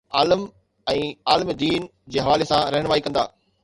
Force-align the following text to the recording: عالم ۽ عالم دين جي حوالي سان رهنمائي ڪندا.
عالم 0.19 0.45
۽ 0.93 1.03
عالم 1.27 1.51
دين 1.61 1.87
جي 2.13 2.27
حوالي 2.29 2.53
سان 2.55 2.69
رهنمائي 2.79 3.09
ڪندا. 3.11 3.33